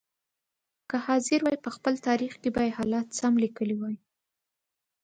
[0.89, 3.95] که حاضر وای په خپل تاریخ کې به یې حالات سم لیکلي وای.